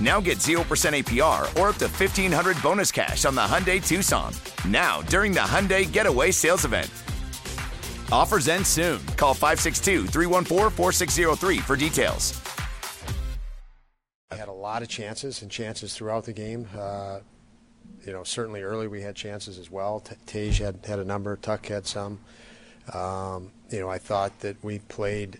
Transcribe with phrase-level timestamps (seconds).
[0.00, 4.32] Now get 0% APR or up to 1500 bonus cash on the Hyundai Tucson.
[4.68, 6.90] Now, during the Hyundai Getaway Sales Event.
[8.12, 9.04] Offers end soon.
[9.16, 12.40] Call 562 314 4603 for details.
[14.30, 16.68] We had a lot of chances and chances throughout the game.
[16.76, 17.20] Uh,
[18.04, 20.00] you know, certainly early we had chances as well.
[20.00, 22.20] T- Tage had, had a number, Tuck had some.
[22.92, 25.38] Um, you know, I thought that we played.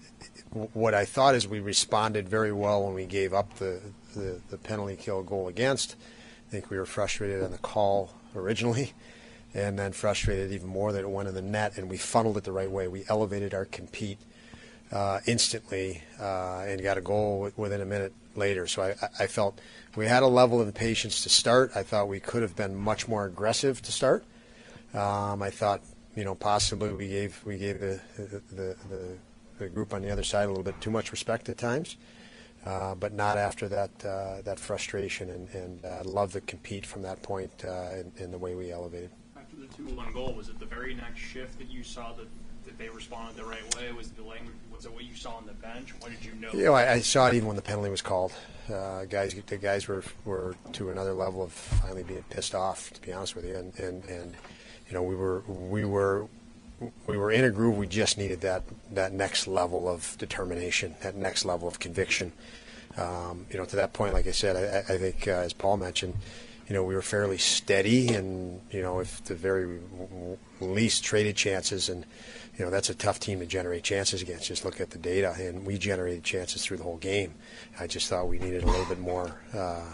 [0.72, 3.80] What I thought is we responded very well when we gave up the,
[4.16, 5.96] the, the penalty kill goal against.
[6.48, 8.92] I think we were frustrated on the call originally,
[9.54, 12.44] and then frustrated even more that it went in the net, and we funneled it
[12.44, 12.88] the right way.
[12.88, 14.18] We elevated our compete
[14.92, 18.66] uh, instantly uh, and got a goal within a minute later.
[18.66, 19.60] So I, I felt
[19.96, 21.72] we had a level of impatience to start.
[21.74, 24.24] I thought we could have been much more aggressive to start.
[24.94, 25.82] Um, I thought,
[26.14, 28.76] you know, possibly we gave we gave the the, the,
[29.58, 31.96] the group on the other side a little bit too much respect at times.
[32.66, 37.00] Uh, but not after that uh, that frustration, and, and uh, love to compete from
[37.00, 39.08] that point uh, in, in, the way we elevated.
[39.36, 42.26] After the two-one goal, was it the very next shift that you saw that,
[42.64, 43.92] that they responded the right way?
[43.92, 45.94] Was the language was it what you saw on the bench?
[46.00, 46.48] What did you know?
[46.52, 48.32] You know, I, I saw it even when the penalty was called.
[48.68, 52.92] Uh, guys, the guys were were to another level of finally being pissed off.
[52.94, 54.34] To be honest with you, and and, and
[54.88, 56.26] you know we were we were
[57.06, 57.76] we were in a groove.
[57.76, 62.32] We just needed that that next level of determination, that next level of conviction.
[62.96, 65.76] Um, you know, to that point, like I said, I, I think uh, as Paul
[65.76, 66.14] mentioned,
[66.68, 69.80] you know, we were fairly steady, and you know, if the very
[70.60, 72.04] least traded chances, and
[72.58, 74.46] you know, that's a tough team to generate chances against.
[74.46, 77.34] Just look at the data, and we generated chances through the whole game.
[77.78, 79.40] I just thought we needed a little bit more.
[79.54, 79.84] Uh,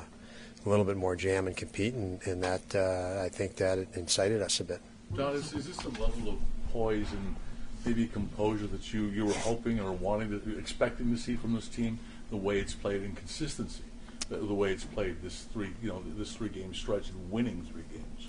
[0.64, 4.41] a little bit more jam and compete, and, and that uh, I think that incited
[4.43, 4.81] us a bit.
[5.17, 6.39] John, is, is this a level of
[6.73, 7.37] poise and
[7.84, 11.69] maybe composure that you, you were hoping or wanting to expecting to see from this
[11.69, 11.99] team?
[12.31, 13.84] The way it's played in consistency.
[14.31, 17.67] The, the way it's played this three you know this three game stretch and winning
[17.71, 18.27] three games.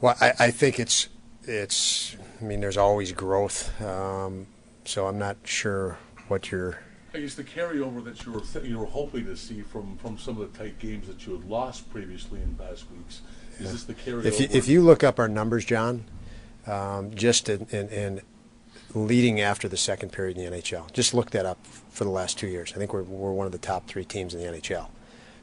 [0.00, 1.08] Well I, I think it's
[1.44, 3.80] it's I mean there's always growth.
[3.80, 4.48] Um,
[4.84, 6.78] so I'm not sure what you're
[7.16, 10.18] I guess the carryover that you were th- you were hoping to see from, from
[10.18, 13.22] some of the tight games that you had lost previously in past weeks
[13.58, 13.72] is yeah.
[13.72, 16.04] this the carryover if you, if you look up our numbers John
[16.66, 18.20] um, just in, in, in,
[18.94, 20.92] leading after the second period in the NHL.
[20.92, 22.72] Just look that up for the last two years.
[22.74, 24.88] I think we're, we're one of the top three teams in the NHL.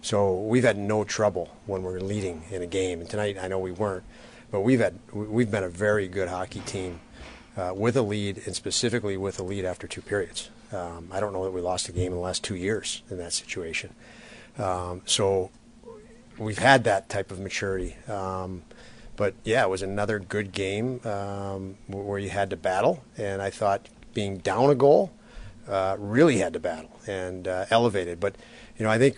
[0.01, 2.99] So we've had no trouble when we're leading in a game.
[2.99, 4.03] And tonight, I know we weren't,
[4.51, 6.99] but we've had we've been a very good hockey team
[7.55, 10.49] uh, with a lead, and specifically with a lead after two periods.
[10.73, 13.17] Um, I don't know that we lost a game in the last two years in
[13.17, 13.93] that situation.
[14.57, 15.51] Um, so
[16.37, 17.95] we've had that type of maturity.
[18.07, 18.63] Um,
[19.15, 23.49] but yeah, it was another good game um, where you had to battle, and I
[23.49, 25.11] thought being down a goal
[25.67, 28.19] uh, really had to battle and uh, elevated.
[28.19, 28.35] But
[28.77, 29.17] you know, I think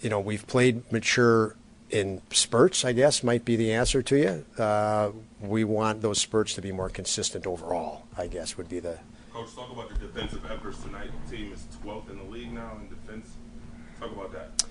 [0.00, 1.56] you know we've played mature
[1.90, 2.84] in spurts.
[2.84, 4.62] I guess might be the answer to you.
[4.62, 5.10] Uh,
[5.40, 8.02] we want those spurts to be more consistent overall.
[8.16, 8.98] I guess would be the.
[9.40, 11.10] Coach, talk about your defensive efforts tonight.
[11.24, 13.36] The team is 12th in the league now in defense.
[13.98, 14.64] Talk about that.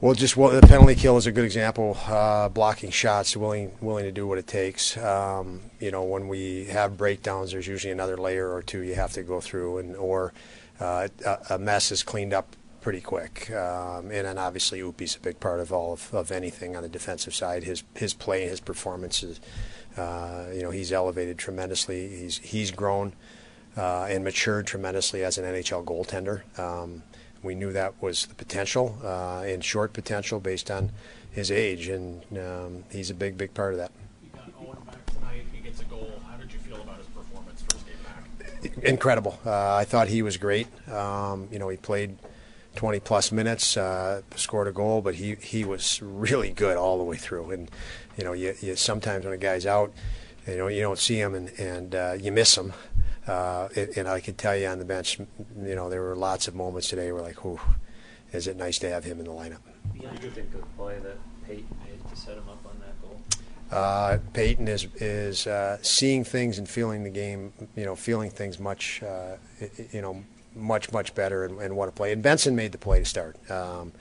[0.00, 1.96] Well, just well, the penalty kill is a good example.
[2.08, 4.96] Uh, blocking shots, willing willing to do what it takes.
[4.96, 9.12] Um, you know, when we have breakdowns, there's usually another layer or two you have
[9.12, 10.32] to go through, and or
[10.80, 11.06] uh,
[11.48, 13.52] a mess is cleaned up pretty quick.
[13.52, 16.88] Um, and then obviously Upi's a big part of all of, of anything on the
[16.88, 17.62] defensive side.
[17.62, 19.40] His his play, his performances.
[19.96, 22.08] Uh, you know, he's elevated tremendously.
[22.08, 23.12] He's he's grown
[23.76, 26.42] uh, and matured tremendously as an NHL goaltender.
[26.58, 27.02] Um,
[27.42, 30.92] we knew that was the potential uh, and short potential based on
[31.32, 33.90] his age, and um, he's a big, big part of that.
[34.22, 35.44] You got Owen back tonight.
[35.52, 36.12] He gets a goal.
[36.30, 38.84] How did you feel about his performance first game back?
[38.84, 39.38] Incredible.
[39.44, 40.68] Uh, I thought he was great.
[40.88, 42.16] Um, you know, he played
[42.76, 47.04] 20 plus minutes, uh, scored a goal, but he, he was really good all the
[47.04, 47.50] way through.
[47.50, 47.70] And
[48.16, 49.92] you know, you, you sometimes when a guy's out,
[50.46, 52.72] you know, you don't see him and, and uh, you miss him.
[53.26, 56.48] Uh, and, and I can tell you on the bench, you know, there were lots
[56.48, 57.60] of moments today where like, "Whoo,
[58.32, 59.60] is it nice to have him in the lineup?"
[59.94, 61.16] Yeah, you think of play that
[61.46, 63.20] Peyton made to set him up on that goal.
[63.70, 68.58] Uh, Peyton is is uh, seeing things and feeling the game, you know, feeling things
[68.58, 69.36] much, uh,
[69.92, 70.24] you know,
[70.56, 72.12] much much better and, and what a play.
[72.12, 73.36] And Benson made the play to start.
[73.50, 73.92] Um,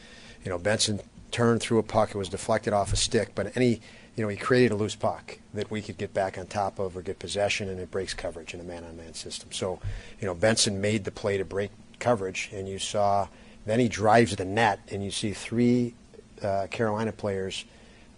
[0.44, 2.10] you know, Benson turned through a puck.
[2.10, 3.82] It was deflected off a stick, but any
[4.16, 6.98] you know, he created a loose puck that we could get back on top of
[6.98, 9.52] or get possession, and it breaks coverage in a man-on-man system.
[9.52, 9.80] So,
[10.20, 13.28] you know, Benson made the play to break coverage, and you saw
[13.66, 15.94] then he drives the net, and you see three
[16.42, 17.66] uh, Carolina players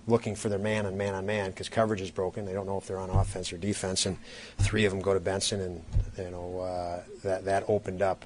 [0.08, 2.46] looking for their man on man on man because coverage is broken.
[2.46, 4.18] They don't know if they're on offense or defense, and
[4.58, 5.84] three of them go to Benson, and
[6.18, 8.26] you know uh, that that opened up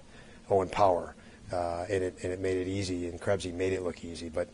[0.49, 1.15] Owen Power,
[1.51, 4.47] uh, and it and it made it easy, and Krebsy made it look easy, but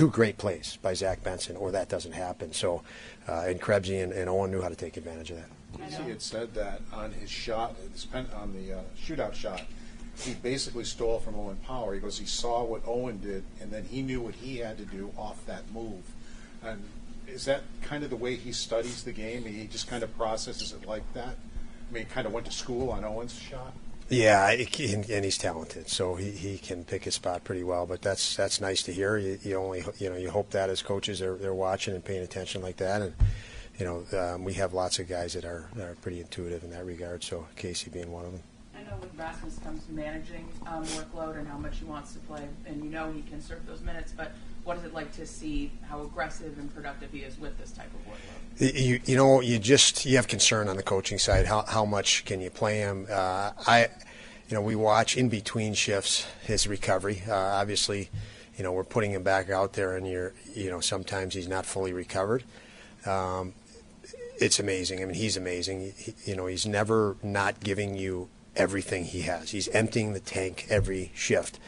[0.00, 2.54] two great plays by Zach Benson, or that doesn't happen.
[2.54, 2.82] So,
[3.28, 6.02] uh, and Krebsy and, and, Owen knew how to take advantage of that.
[6.02, 7.76] He had said that on his shot,
[8.34, 9.62] on the uh, shootout shot,
[10.22, 11.92] he basically stole from Owen Power.
[11.92, 14.86] He goes, he saw what Owen did, and then he knew what he had to
[14.86, 16.02] do off that move.
[16.62, 16.82] And
[17.26, 19.44] is that kind of the way he studies the game?
[19.44, 21.36] He just kind of processes it like that.
[21.90, 23.74] I mean, kind of went to school on Owen's shot.
[24.10, 27.86] Yeah, and he's talented, so he, he can pick his spot pretty well.
[27.86, 29.16] But that's that's nice to hear.
[29.16, 32.22] You, you only you know you hope that as coaches they're they're watching and paying
[32.22, 33.14] attention like that, and
[33.78, 36.70] you know um, we have lots of guys that are that are pretty intuitive in
[36.70, 37.22] that regard.
[37.22, 38.42] So Casey being one of them.
[38.76, 42.48] I know with Rasmus comes managing um, workload and how much he wants to play,
[42.66, 44.12] and you know he can serve those minutes.
[44.16, 44.32] But
[44.64, 47.90] what is it like to see how aggressive and productive he is with this type
[47.94, 48.78] of workload?
[48.78, 51.46] You, you know, you just you have concern on the coaching side.
[51.46, 53.06] How how much can you play him?
[53.10, 53.88] Uh, I,
[54.48, 57.22] you know, we watch in between shifts his recovery.
[57.26, 58.10] Uh, obviously,
[58.56, 61.64] you know, we're putting him back out there, and you're, you know, sometimes he's not
[61.64, 62.44] fully recovered.
[63.06, 63.54] Um,
[64.38, 65.02] it's amazing.
[65.02, 65.94] I mean, he's amazing.
[65.96, 69.50] He, you know, he's never not giving you everything he has.
[69.50, 71.58] He's emptying the tank every shift.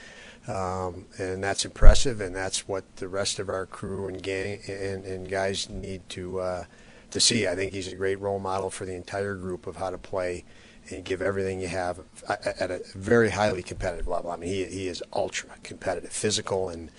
[0.48, 5.04] Um, and that's impressive, and that's what the rest of our crew and gang and,
[5.04, 6.64] and guys need to uh,
[7.10, 7.46] to see.
[7.46, 10.44] I think he's a great role model for the entire group of how to play
[10.90, 14.32] and give everything you have at a very highly competitive level.
[14.32, 16.90] I mean, he he is ultra competitive, physical, and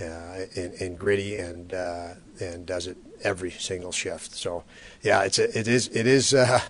[0.00, 4.32] uh, and, and, gritty, and uh, and does it every single shift.
[4.32, 4.64] So,
[5.02, 6.60] yeah, it's a, it is it is uh,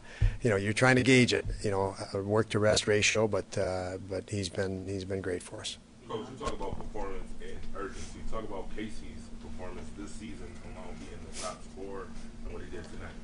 [0.42, 1.44] you know you're trying to gauge it.
[1.62, 5.60] You know, work to rest ratio, but uh, but he's been he's been great for
[5.60, 5.76] us.
[6.12, 8.18] Coach, you talk about performance and urgency.
[8.30, 12.08] Talk about Casey's performance this season alone being the top scorer
[12.44, 13.14] and what he did tonight.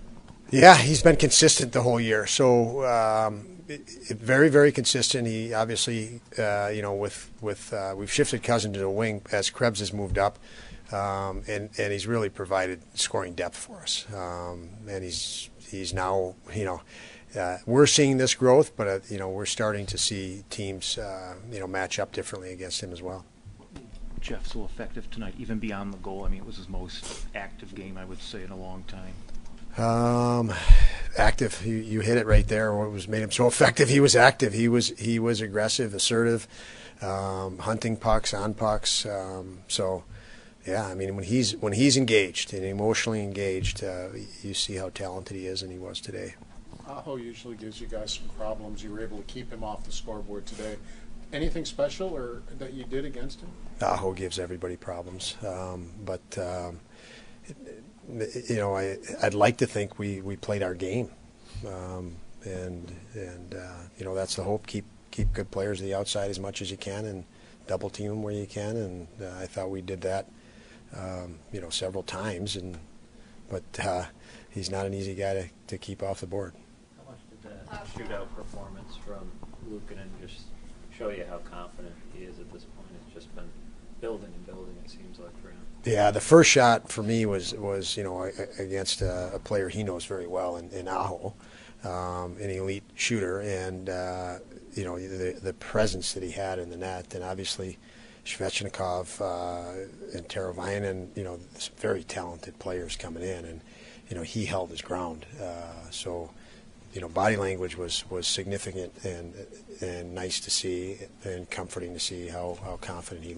[0.50, 2.26] Yeah, he's been consistent the whole year.
[2.26, 3.44] So um,
[4.08, 5.26] very, very consistent.
[5.26, 9.50] He obviously, uh, you know, with with uh, we've shifted Cozens to the wing as
[9.50, 10.38] Krebs has moved up,
[10.90, 14.06] um, and and he's really provided scoring depth for us.
[14.14, 16.80] Um, and he's he's now, you know
[17.36, 21.34] uh, we're seeing this growth, but uh, you know we're starting to see teams uh,
[21.50, 23.24] you know match up differently against him as well.
[24.20, 26.24] Jeff so effective tonight, even beyond the goal.
[26.24, 29.14] I mean, it was his most active game, I would say, in a long time.
[29.78, 30.52] Um,
[31.16, 31.64] active.
[31.64, 32.74] You, you hit it right there.
[32.74, 33.88] What was made him so effective?
[33.88, 34.52] He was active.
[34.52, 36.48] He was he was aggressive, assertive,
[37.00, 39.06] um, hunting pucks on pucks.
[39.06, 40.04] Um, so,
[40.66, 44.08] yeah, I mean when he's when he's engaged and emotionally engaged, uh,
[44.42, 46.34] you see how talented he is, and he was today.
[46.88, 48.82] Aho usually gives you guys some problems.
[48.82, 50.76] You were able to keep him off the scoreboard today.
[51.32, 53.50] Anything special or that you did against him?
[53.82, 56.80] Aho gives everybody problems, um, but um,
[58.48, 61.10] you know I, would like to think we, we played our game,
[61.66, 64.66] um, and and uh, you know that's the hope.
[64.66, 67.24] Keep keep good players to the outside as much as you can, and
[67.66, 68.76] double team them where you can.
[68.76, 70.30] And uh, I thought we did that,
[70.96, 72.56] um, you know, several times.
[72.56, 72.78] And
[73.50, 74.06] but uh,
[74.48, 76.54] he's not an easy guy to, to keep off the board
[77.96, 79.30] shootout performance from
[79.70, 80.42] Lukin and just
[80.96, 82.88] show you how confident he is at this point?
[83.06, 83.48] It's just been
[84.00, 84.76] building and building.
[84.84, 85.58] It seems like for him.
[85.84, 89.82] Yeah, the first shot for me was was you know against a, a player he
[89.82, 91.34] knows very well in, in Aho,
[91.84, 94.38] um, an elite shooter, and uh,
[94.74, 97.78] you know the the presence that he had in the net, and obviously.
[98.24, 101.40] Svechnikov uh, and Teravainen, you know,
[101.78, 103.62] very talented players coming in, and
[104.10, 105.24] you know he held his ground.
[105.40, 106.30] Uh, so
[106.92, 109.34] you know, body language was, was significant and
[109.80, 113.37] and nice to see and comforting to see how, how confident he